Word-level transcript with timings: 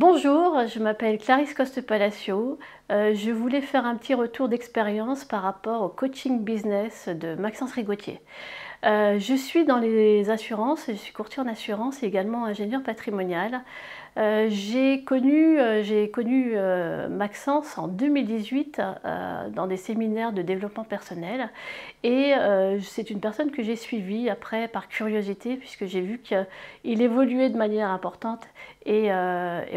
Bonjour, 0.00 0.64
je 0.68 0.78
m'appelle 0.78 1.18
Clarisse 1.18 1.54
Coste-Palacio. 1.54 2.60
Euh, 2.92 3.14
je 3.14 3.32
voulais 3.32 3.60
faire 3.60 3.84
un 3.84 3.96
petit 3.96 4.14
retour 4.14 4.48
d'expérience 4.48 5.24
par 5.24 5.42
rapport 5.42 5.82
au 5.82 5.88
coaching 5.88 6.44
business 6.44 7.08
de 7.08 7.34
Maxence 7.34 7.72
Rigotier. 7.72 8.20
Euh, 8.86 9.18
je 9.18 9.34
suis 9.34 9.64
dans 9.64 9.78
les 9.78 10.30
assurances, 10.30 10.84
je 10.86 10.92
suis 10.92 11.12
courtier 11.12 11.42
en 11.42 11.48
assurance 11.48 12.04
et 12.04 12.06
également 12.06 12.44
ingénieur 12.44 12.84
patrimonial. 12.84 13.62
Euh, 14.18 14.46
j'ai 14.50 15.02
connu, 15.02 15.58
connu 16.12 16.54
Maxence 17.10 17.76
en 17.76 17.88
2018 17.88 18.80
dans 19.52 19.66
des 19.66 19.76
séminaires 19.76 20.32
de 20.32 20.42
développement 20.42 20.84
personnel 20.84 21.50
et 22.04 22.34
c'est 22.82 23.10
une 23.10 23.20
personne 23.20 23.50
que 23.50 23.64
j'ai 23.64 23.76
suivie 23.76 24.30
après 24.30 24.68
par 24.68 24.88
curiosité 24.88 25.56
puisque 25.56 25.86
j'ai 25.86 26.00
vu 26.00 26.18
qu'il 26.18 27.02
évoluait 27.02 27.50
de 27.50 27.56
manière 27.56 27.90
importante 27.90 28.46
et, 28.88 29.10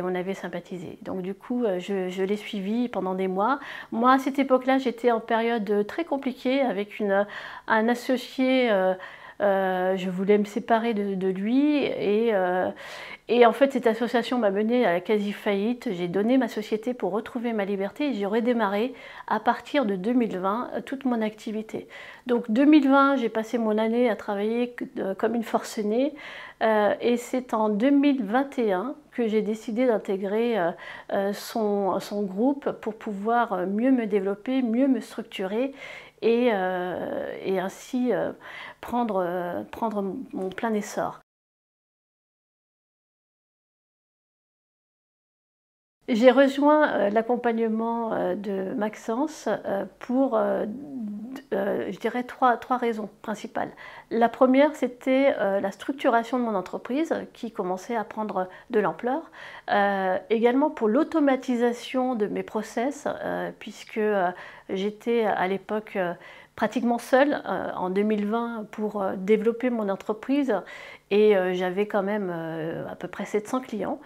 on 0.01 0.15
avait 0.15 0.33
sympathisé. 0.33 0.97
Donc 1.01 1.21
du 1.21 1.33
coup, 1.33 1.65
je, 1.79 2.09
je 2.09 2.23
l'ai 2.23 2.37
suivi 2.37 2.89
pendant 2.89 3.13
des 3.13 3.27
mois. 3.27 3.59
Moi, 3.91 4.13
à 4.13 4.19
cette 4.19 4.39
époque-là, 4.39 4.77
j'étais 4.77 5.11
en 5.11 5.19
période 5.19 5.85
très 5.87 6.05
compliquée 6.05 6.61
avec 6.61 7.01
un 7.67 7.89
associé 7.89 8.71
euh, 8.71 8.93
je 9.41 10.09
voulais 10.09 10.37
me 10.37 10.45
séparer 10.45 10.93
de, 10.93 11.27
lui 11.27 11.83
et, 11.83 12.29
euh, 12.33 12.69
et, 13.27 13.45
en 13.45 13.53
fait 13.53 13.73
cette 13.73 13.87
association 13.87 14.37
m'a 14.37 14.51
mené 14.51 14.85
à 14.85 14.93
la 14.93 14.99
quasi-faillite. 14.99 15.89
J'ai 15.93 16.07
donné 16.07 16.37
ma 16.37 16.47
société 16.47 16.93
pour 16.93 17.11
retrouver 17.11 17.53
ma 17.53 17.65
liberté 17.65 18.09
et 18.09 18.13
j'ai 18.13 18.25
redémarré 18.25 18.93
à 19.27 19.39
partir 19.39 19.85
de 19.85 19.95
2020 19.95 20.69
euh, 20.73 20.81
toute 20.81 21.05
mon 21.05 21.21
activité. 21.21 21.87
Donc 22.27 22.51
2020, 22.51 23.15
j'ai 23.17 23.29
passé 23.29 23.57
mon 23.57 23.77
année 23.77 24.09
à 24.09 24.15
travailler 24.15 24.75
comme 25.17 25.35
une 25.35 25.43
forcenée 25.43 26.13
et 26.61 27.17
c'est 27.17 27.55
en 27.55 27.69
2021 27.69 28.93
que 29.11 29.27
j'ai 29.27 29.41
décidé 29.41 29.87
d'intégrer 29.87 30.55
son 31.33 32.21
groupe 32.21 32.69
pour 32.81 32.93
pouvoir 32.93 33.65
mieux 33.65 33.91
me 33.91 34.05
développer, 34.05 34.61
mieux 34.61 34.87
me 34.87 34.99
structurer 34.99 35.73
et, 36.21 36.47
et 36.47 37.59
ainsi 37.59 38.11
prendre, 38.81 39.17
euh, 39.17 39.63
prendre 39.63 40.01
mon 40.33 40.49
plein 40.49 40.73
essor. 40.73 41.21
J'ai 46.07 46.31
rejoint 46.31 46.91
euh, 46.93 47.09
l'accompagnement 47.09 48.13
euh, 48.13 48.35
de 48.35 48.73
Maxence 48.73 49.47
pour, 49.99 50.39
je 51.51 51.97
dirais, 51.99 52.23
trois, 52.23 52.57
trois, 52.57 52.77
raisons 52.77 53.09
principales. 53.21 53.71
La 54.09 54.29
première, 54.29 54.75
c'était 54.75 55.35
la 55.37 55.71
structuration 55.71 56.39
de 56.39 56.43
mon 56.43 56.55
entreprise 56.55 57.13
qui 57.33 57.51
commençait 57.51 57.95
à 57.95 58.03
prendre 58.03 58.47
de 58.69 58.79
l'ampleur. 58.79 59.31
également 60.29 60.69
pour 60.69 60.87
l'automatisation 60.87 62.15
de 62.15 62.27
mes 62.27 62.43
process, 62.43 63.07
puisque 63.59 63.99
j'étais 64.69 65.25
à 65.25 65.47
l'époque 65.47 65.97
pratiquement 66.61 66.99
seule 66.99 67.41
euh, 67.47 67.71
en 67.75 67.89
2020 67.89 68.67
pour 68.69 69.01
euh, 69.01 69.15
développer 69.17 69.71
mon 69.71 69.89
entreprise 69.89 70.53
et 71.09 71.35
euh, 71.35 71.55
j'avais 71.55 71.87
quand 71.87 72.03
même 72.03 72.29
à 72.87 72.95
peu 72.95 73.07
près 73.07 73.25
700 73.25 73.61
clients. 73.61 73.99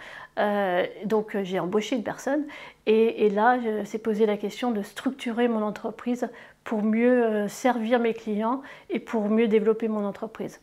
donc 1.04 1.36
j'ai 1.44 1.60
embauché 1.60 1.98
une 1.98 2.04
personne 2.04 2.46
et, 2.86 3.26
et 3.26 3.30
là, 3.30 3.60
s'est 3.84 4.00
posé 4.00 4.26
la 4.26 4.38
question 4.38 4.72
de 4.72 4.84
structurer 4.84 5.50
mon 5.50 5.64
entreprise 5.64 6.30
pour 6.64 6.82
mieux 6.82 7.50
servir 7.50 8.00
mes 8.00 8.14
clients 8.14 8.62
et 8.90 9.00
pour 9.00 9.28
mieux 9.30 9.50
développer 9.50 9.90
mon 9.90 10.06
entreprise. 10.06 10.62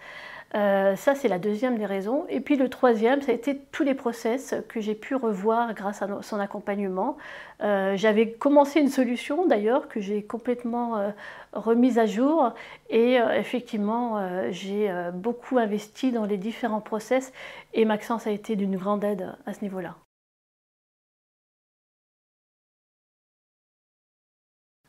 Euh, 0.55 0.97
ça, 0.97 1.14
c'est 1.14 1.28
la 1.28 1.39
deuxième 1.39 1.78
des 1.78 1.86
raisons. 1.86 2.27
Et 2.28 2.41
puis 2.41 2.56
le 2.56 2.69
troisième, 2.69 3.22
ça 3.22 3.33
a 3.33 3.34
été 3.34 3.58
tous 3.72 3.83
les 3.84 3.95
process 3.95 4.55
que 4.69 4.81
j'ai 4.81 4.95
pu 4.95 5.14
revoir 5.14 5.75
grâce 5.75 6.03
à 6.03 6.08
son 6.22 6.39
accompagnement. 6.41 7.17
Euh, 7.62 7.97
j'avais 7.97 8.31
commencé 8.33 8.80
une 8.80 8.89
solution 8.89 9.47
d'ailleurs 9.47 9.89
que 9.89 10.00
j'ai 10.00 10.23
complètement 10.23 10.98
euh, 10.98 11.11
remise 11.53 11.98
à 11.98 12.06
jour 12.06 12.53
et 12.91 13.14
effectivement, 13.14 14.51
j'ai 14.51 14.92
beaucoup 15.14 15.58
investi 15.58 16.12
dans 16.12 16.24
les 16.24 16.39
différents 16.39 16.80
process 16.80 17.33
et 17.74 17.85
Maxence 17.85 18.27
a 18.27 18.30
été 18.30 18.57
d'une 18.57 18.77
grande 18.77 19.05
aide 19.05 19.35
à 19.46 19.52
ce 19.52 19.62
niveau-là. 19.62 19.96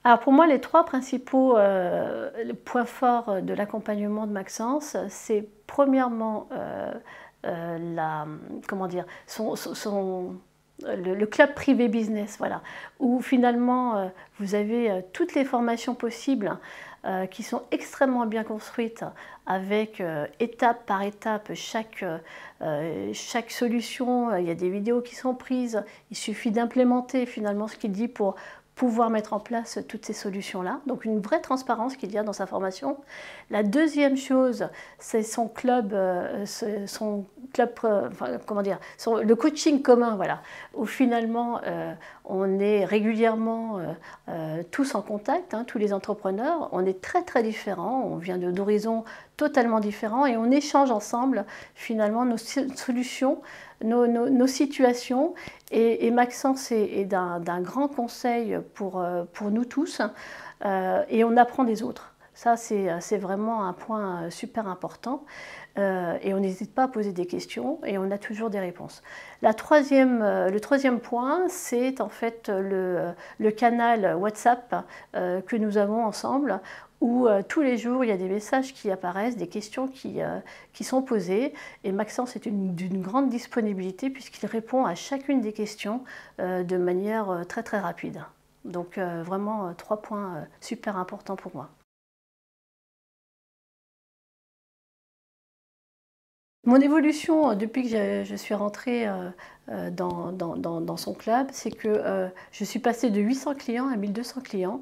Alors 0.06 0.20
pour 0.20 0.34
moi, 0.34 0.48
les 0.48 0.60
trois 0.60 0.84
principaux 0.84 1.58
euh, 1.58 2.30
points 2.66 2.86
forts 2.86 3.42
de 3.42 3.54
l'accompagnement 3.54 4.28
de 4.28 4.34
Maxence, 4.34 4.98
c'est 5.08 5.48
premièrement 5.66 6.50
euh, 6.52 6.92
euh, 7.46 7.78
la, 7.96 8.28
comment 8.68 8.88
dire, 8.88 9.06
le, 10.86 11.26
club 11.26 11.54
privé 11.54 11.88
business, 11.88 12.36
voilà, 12.38 12.62
où 13.00 13.22
finalement 13.22 14.12
vous 14.40 14.56
avez 14.56 15.06
toutes 15.14 15.36
les 15.36 15.46
formations 15.46 15.96
possibles 15.96 16.58
qui 17.32 17.44
sont 17.44 17.64
extrêmement 17.72 18.26
bien 18.26 18.44
construites 18.44 19.04
avec 19.46 20.02
étape 20.40 20.86
par 20.86 21.04
étape 21.04 21.54
chaque, 21.54 22.04
chaque 23.14 23.52
solution. 23.52 24.36
Il 24.38 24.46
y 24.46 24.52
a 24.52 24.56
des 24.56 24.70
vidéos 24.70 25.02
qui 25.02 25.16
sont 25.16 25.36
prises. 25.36 25.84
Il 26.12 26.18
suffit 26.18 26.52
d'implémenter 26.52 27.26
finalement 27.26 27.68
ce 27.68 27.76
qu'il 27.76 27.92
dit 27.92 28.08
pour 28.08 28.36
pouvoir 28.76 29.10
mettre 29.10 29.34
en 29.34 29.40
place 29.40 29.80
toutes 29.88 30.06
ces 30.06 30.14
solutions-là. 30.14 30.82
Donc 30.88 31.06
une 31.06 31.20
vraie 31.20 31.42
transparence 31.42 31.96
qu'il 31.96 32.12
y 32.12 32.18
a 32.18 32.24
dans 32.24 32.34
sa 32.34 32.48
formation. 32.48 32.98
La 33.50 33.64
deuxième 33.64 34.18
chose, 34.18 34.68
c'est 34.98 35.24
son 35.24 35.48
club, 35.48 35.94
euh, 35.94 36.46
euh, 37.60 38.10
le 39.24 39.36
coaching 39.36 39.82
commun, 39.82 40.16
voilà, 40.16 40.42
où 40.74 40.86
finalement 40.86 41.62
euh, 41.66 41.94
on 42.26 42.60
est 42.60 42.86
régulièrement 42.86 43.80
tous 44.72 44.96
en 44.96 45.02
contact, 45.02 45.54
hein, 45.54 45.64
tous 45.66 45.78
les 45.78 45.94
entrepreneurs. 45.94 46.70
On 46.72 46.86
est 46.86 47.02
très 47.02 47.24
très 47.24 47.44
différents, 47.44 48.04
on 48.06 48.18
vient 48.18 48.38
d'horizons 48.38 49.04
totalement 49.38 49.80
différents 49.80 50.26
et 50.26 50.38
on 50.38 50.50
échange 50.50 50.92
ensemble 50.92 51.46
finalement 51.76 52.26
nos 52.26 52.38
solutions, 52.38 53.42
nos, 53.84 54.48
situations. 54.48 55.34
Et, 55.72 56.10
Maxence 56.12 56.72
est, 56.72 57.06
d'un 57.06 57.62
grand 57.62 57.90
conseil 57.90 58.58
pour, 58.74 59.04
pour 59.34 59.52
nous 59.52 59.66
tous 59.66 60.02
et 60.64 61.24
on 61.24 61.36
apprend 61.36 61.66
des 61.66 61.84
autres. 61.84 62.13
Ça, 62.44 62.58
c'est 62.58 63.18
vraiment 63.18 63.64
un 63.64 63.72
point 63.72 64.30
super 64.30 64.68
important. 64.68 65.24
Euh, 65.78 66.18
et 66.22 66.34
on 66.34 66.42
n'hésite 66.42 66.76
pas 66.76 66.84
à 66.84 66.88
poser 66.90 67.14
des 67.14 67.26
questions 67.26 67.80
et 67.86 67.98
on 67.98 68.12
a 68.12 68.18
toujours 68.18 68.50
des 68.50 68.60
réponses. 68.60 69.02
La 69.42 69.54
troisième, 69.54 70.22
euh, 70.22 70.50
le 70.50 70.60
troisième 70.60 71.00
point, 71.00 71.48
c'est 71.48 72.02
en 72.02 72.10
fait 72.10 72.50
le, 72.50 73.14
canal 73.52 74.18
WhatsApp 74.18 74.86
euh, 75.16 75.40
que 75.40 75.56
nous 75.56 75.78
avons 75.78 76.04
ensemble 76.04 76.60
où 77.00 77.28
tous 77.48 77.62
les 77.62 77.78
jours 77.78 78.04
il 78.04 78.10
y 78.10 78.14
a 78.14 78.18
des 78.18 78.28
messages 78.28 78.74
qui 78.74 78.92
apparaissent, 78.92 79.38
des 79.38 79.48
questions 79.48 79.88
qui 79.88 80.84
sont 80.84 81.02
posées. 81.02 81.54
Et 81.86 81.94
Maxence 81.94 82.36
est 82.36 82.50
d'une 82.50 83.02
grande 83.02 83.30
disponibilité 83.30 84.10
puisqu'il 84.10 84.48
répond 84.48 84.86
à 84.86 84.96
chacune 84.96 85.40
des 85.40 85.54
questions 85.54 86.04
de 86.40 86.78
manière 86.78 87.44
très 87.50 87.64
très 87.64 87.80
rapide. 87.80 88.24
Donc 88.64 88.98
vraiment 88.98 89.74
trois 89.74 90.02
points 90.02 90.46
super 90.62 90.96
importants 90.96 91.36
pour 91.36 91.54
moi. 91.54 91.70
Mon 96.66 96.80
évolution 96.80 97.52
euh, 97.52 97.56
depuis 97.56 97.90
que 97.90 98.24
je, 98.24 98.36
suis 98.36 98.54
rentrée 98.54 99.08
euh, 99.08 99.30
euh, 99.70 99.90
dans, 99.92 100.98
son 100.98 101.14
club, 101.14 101.48
c'est 101.52 101.72
que 101.72 102.30
je 102.52 102.64
suis 102.64 102.80
passée 102.80 103.10
de 103.10 103.20
800 103.20 103.56
clients 103.56 103.90
à 103.90 103.98
1200 103.98 104.42
clients. 104.42 104.82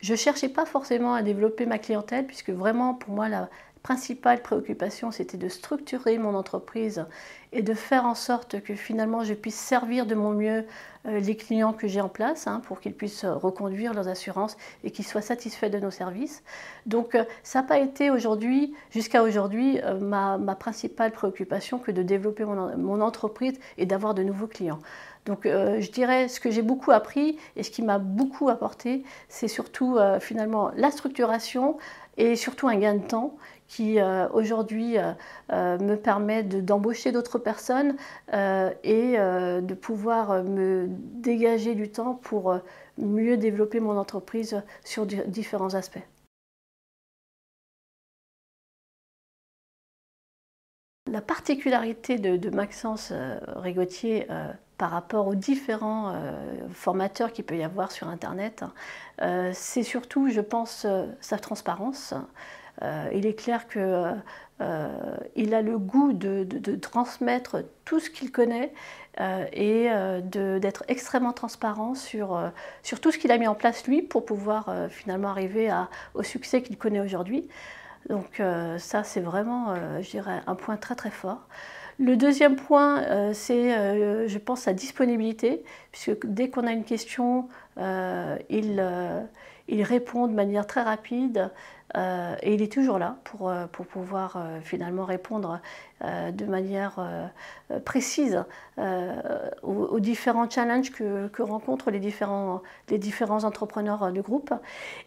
Je 0.00 0.12
ne 0.12 0.16
cherchais 0.16 0.48
pas 0.48 0.64
forcément 0.64 1.14
à 1.14 1.22
développer 1.22 1.66
ma 1.66 1.78
clientèle, 1.78 2.26
puisque 2.26 2.50
vraiment 2.50 2.94
pour 2.94 3.14
moi 3.14 3.28
la 3.28 3.48
principale 3.82 4.42
préoccupation 4.42 5.10
c'était 5.10 5.38
de 5.38 5.48
structurer 5.48 6.18
mon 6.18 6.34
entreprise 6.34 7.06
et 7.52 7.62
de 7.62 7.74
faire 7.74 8.04
en 8.04 8.14
sorte 8.14 8.60
que 8.62 8.74
finalement 8.74 9.24
je 9.24 9.32
puisse 9.34 9.54
servir 9.54 10.06
de 10.06 10.14
mon 10.14 10.32
mieux 10.32 10.66
les 11.04 11.36
clients 11.36 11.72
que 11.72 11.88
j'ai 11.88 12.00
en 12.00 12.08
place 12.08 12.46
hein, 12.46 12.60
pour 12.66 12.80
qu'ils 12.80 12.94
puissent 12.94 13.24
euh, 13.24 13.34
reconduire 13.34 13.94
leurs 13.94 14.08
assurances 14.08 14.56
et 14.84 14.90
qu'ils 14.90 15.06
soient 15.06 15.22
satisfaits 15.22 15.70
de 15.70 15.78
nos 15.78 15.90
services. 15.90 16.42
Donc 16.86 17.14
euh, 17.14 17.24
ça 17.42 17.62
n'a 17.62 17.68
pas 17.68 17.78
été 17.78 18.10
aujourd'hui, 18.10 18.74
jusqu'à 18.90 19.22
aujourd'hui, 19.22 19.80
ma, 20.00 20.38
principale 20.58 21.12
préoccupation 21.12 21.78
que 21.78 21.90
de 21.90 22.02
développer 22.02 22.44
mon, 22.44 23.00
entreprise 23.00 23.58
et 23.78 23.86
d'avoir 23.86 24.14
de 24.14 24.22
nouveaux 24.22 24.46
clients. 24.46 24.80
Donc 25.30 25.44
je 25.44 25.90
dirais 25.92 26.26
ce 26.26 26.40
que 26.40 26.50
j'ai 26.50 26.60
beaucoup 26.60 26.90
appris 26.90 27.38
et 27.54 27.62
ce 27.62 27.70
qui 27.70 27.82
m'a 27.82 27.98
beaucoup 28.00 28.48
apporté, 28.48 29.04
c'est 29.28 29.46
surtout 29.46 29.96
finalement 30.18 30.72
la 30.74 30.90
structuration 30.90 31.78
et 32.16 32.34
surtout 32.34 32.66
un 32.68 32.76
gain 32.76 32.96
de 32.96 33.06
temps 33.06 33.36
qui 33.70 34.00
euh, 34.00 34.28
aujourd'hui 34.30 34.98
euh, 34.98 35.12
euh, 35.52 35.78
me 35.78 35.94
permet 35.94 36.42
d'embaucher 36.42 37.12
d'autres 37.12 37.38
personnes 37.38 37.96
et 38.32 39.16
de 39.16 39.74
pouvoir 39.74 40.42
me 40.42 40.86
dégager 40.88 41.74
du 41.74 41.90
temps 41.90 42.14
pour 42.14 42.58
mieux 42.98 43.36
développer 43.36 43.80
mon 43.80 43.96
entreprise 43.96 44.62
sur 44.84 45.06
différents 45.06 45.74
aspects. 45.74 46.02
La 51.06 51.20
particularité 51.20 52.18
de, 52.18 52.50
Maxence 52.50 53.12
Rigotier 53.56 54.26
par 54.80 54.90
rapport 54.90 55.28
aux 55.28 55.34
différents 55.34 56.14
formateurs 56.72 57.32
qu'il 57.32 57.44
peut 57.44 57.56
y 57.56 57.62
avoir 57.62 57.92
sur 57.92 58.08
Internet, 58.08 58.64
c'est 59.52 59.82
surtout, 59.82 60.30
je 60.30 60.40
pense, 60.40 60.86
sa 61.20 61.38
transparence. 61.38 62.14
il 63.12 63.26
est 63.26 63.38
clair 63.38 63.68
que 63.68 64.14
euh, 64.60 65.16
il 65.36 65.54
a 65.54 65.62
le 65.62 65.78
goût 65.78 66.12
de, 66.12 66.76
transmettre 66.76 67.64
tout 67.84 67.98
ce 67.98 68.10
qu'il 68.10 68.30
connaît 68.30 68.72
euh, 69.18 69.46
et 69.52 69.90
euh, 69.90 70.20
d'être 70.58 70.84
extrêmement 70.88 71.32
transparent 71.32 71.94
sur, 71.94 72.38
tout 73.00 73.10
ce 73.10 73.18
qu'il 73.18 73.32
a 73.32 73.38
mis 73.38 73.46
en 73.46 73.54
place 73.54 73.86
lui 73.86 74.02
pour 74.02 74.24
pouvoir 74.24 74.74
finalement 74.90 75.28
arriver 75.28 75.70
au 76.14 76.22
succès 76.22 76.62
qu'il 76.62 76.76
connaît 76.76 77.00
aujourd'hui. 77.00 77.48
Donc 78.08 78.42
ça, 78.78 79.04
c'est 79.04 79.20
vraiment, 79.20 79.74
je 80.00 80.10
dirais, 80.10 80.40
un 80.46 80.54
point 80.54 80.76
très 80.76 80.94
très 80.94 81.10
fort. 81.10 81.46
Le 82.00 82.16
deuxième 82.16 82.56
point, 82.56 83.32
c'est, 83.34 84.26
je 84.26 84.38
pense, 84.38 84.62
sa 84.62 84.72
disponibilité, 84.72 85.62
puisque 85.92 86.26
dès 86.26 86.48
qu'on 86.48 86.66
a 86.66 86.72
une 86.72 86.84
question, 86.84 87.48
il, 87.76 88.82
il 89.70 89.82
répond 89.82 90.26
de 90.26 90.34
manière 90.34 90.66
très 90.66 90.82
rapide. 90.82 91.50
Euh, 91.96 92.36
et 92.42 92.54
il 92.54 92.62
est 92.62 92.70
toujours 92.72 92.98
là 92.98 93.16
pour, 93.24 93.48
euh, 93.48 93.66
pour 93.66 93.84
pouvoir 93.84 94.36
euh, 94.36 94.60
finalement 94.60 95.04
répondre 95.04 95.60
de 96.02 96.46
manière 96.46 96.98
précise 97.84 98.42
aux, 99.62 100.00
différents 100.00 100.48
challenges 100.48 100.90
que, 100.92 101.28
que, 101.28 101.42
rencontrent 101.42 101.90
les 101.90 101.98
différents, 101.98 102.62
les 102.88 102.96
différents 102.96 103.44
entrepreneurs 103.44 104.10
du 104.10 104.22
groupe. 104.22 104.54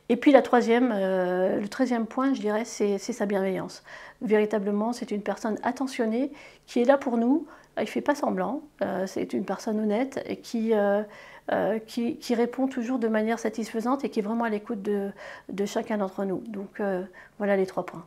Et 0.09 0.17
puis 0.17 0.31
la 0.31 0.43
troisième, 0.43 0.89
le 0.89 2.03
point, 2.03 2.35
je 2.35 2.41
dirais, 2.41 2.63
c'est 2.63 2.99
sa 2.99 3.25
bienveillance. 3.25 3.83
Véritablement, 4.21 4.93
c'est 4.93 5.09
une 5.09 5.23
personne 5.23 5.57
attentionnée 5.63 6.31
qui 6.67 6.79
est 6.79 6.85
là 6.85 6.99
pour 6.99 7.17
nous. 7.17 7.47
Il 7.77 7.81
ne 7.81 7.87
fait 7.87 8.01
pas 8.01 8.13
semblant. 8.13 8.61
c'est 9.07 9.33
une 9.33 9.45
personne 9.45 9.79
honnête 9.79 10.21
et 10.27 10.37
qui 10.37 10.73
euh, 11.51 11.77
qui, 11.77 12.35
répond 12.35 12.67
toujours 12.67 12.99
de 12.99 13.09
manière 13.09 13.37
satisfaisante 13.37 14.05
et 14.05 14.09
qui 14.09 14.19
est 14.19 14.23
vraiment 14.23 14.45
à 14.45 14.49
l'écoute 14.49 14.81
de, 14.81 15.11
chacun 15.65 15.97
d'entre 15.97 16.23
nous. 16.23 16.37
Donc 16.47 16.79
euh, 16.79 17.03
voilà 17.37 17.57
les 17.57 17.65
trois 17.65 17.85
points. 17.85 18.05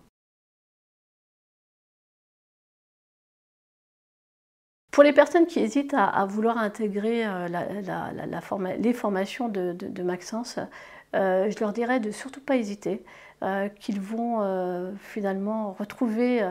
Pour 4.91 5.03
les 5.03 5.12
personnes 5.12 5.47
qui 5.47 5.61
hésitent 5.61 5.93
à, 5.93 6.25
vouloir 6.25 6.56
intégrer 6.56 7.27
euh, 7.27 7.47
les 8.79 8.93
formations 8.94 9.50
de, 9.50 10.03
Maxence, 10.03 10.59
je 11.12 11.61
leur 11.61 11.75
dirais 11.75 12.00
de 12.00 12.11
surtout 12.11 12.41
pas 12.41 12.56
hésiter, 12.56 13.05
qu'ils 13.81 14.00
vont 14.00 14.97
finalement 14.99 15.73
retrouver 15.73 16.43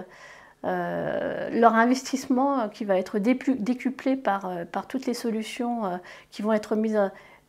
euh, 0.66 1.50
leur 1.52 1.76
investissement 1.76 2.60
euh, 2.60 2.68
qui 2.68 2.86
va 2.86 2.98
être 2.98 3.20
décuplé 3.20 4.16
par, 4.16 4.46
euh, 4.46 4.66
par 4.66 4.88
toutes 4.88 5.06
les 5.06 5.14
solutions 5.14 6.00
qui 6.32 6.42
vont 6.42 6.54
être 6.54 6.76
mises, 6.76 7.00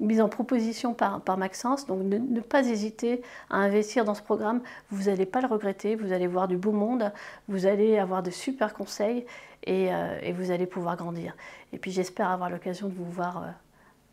mises 0.00 0.20
en 0.20 0.28
proposition 0.28 0.92
par, 0.92 1.22
par 1.22 1.38
Maxence. 1.38 1.86
Donc 1.86 2.02
ne, 2.02 2.40
pas 2.40 2.66
hésiter 2.66 3.22
à 3.50 3.56
investir 3.56 4.04
dans 4.04 4.14
ce 4.14 4.22
programme. 4.22 4.60
Vous 4.90 5.04
n'allez 5.04 5.26
pas 5.26 5.40
le 5.40 5.46
regretter, 5.46 5.96
vous 5.96 6.12
allez 6.12 6.26
voir 6.26 6.48
du 6.48 6.56
beau 6.56 6.72
monde, 6.72 7.12
vous 7.48 7.66
allez 7.66 7.98
avoir 7.98 8.22
de 8.22 8.30
super 8.30 8.74
conseils 8.74 9.24
et, 9.64 9.88
et 10.22 10.32
vous 10.32 10.50
allez 10.50 10.66
pouvoir 10.66 10.96
grandir. 10.96 11.34
Et 11.72 11.78
puis 11.78 11.90
j'espère 11.90 12.30
avoir 12.30 12.50
l'occasion 12.50 12.88
de 12.88 12.94
vous 12.94 13.10
voir 13.10 13.54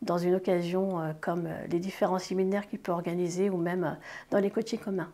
dans 0.01 0.17
une 0.17 0.35
occasion 0.35 1.13
comme 1.21 1.47
les 1.69 1.79
différents 1.79 2.19
séminaires 2.19 2.67
qu'il 2.67 2.79
peut 2.79 2.91
organiser 2.91 3.49
ou 3.49 3.57
même 3.57 3.97
dans 4.31 4.39
les 4.39 4.49
coachings 4.49 4.79
communs. 4.79 5.09